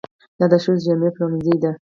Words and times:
دا 0.39 0.45
د 0.51 0.53
ښځو 0.63 0.81
جامې 0.85 1.09
پلورنځی 1.15 1.55
دی. 1.61 1.71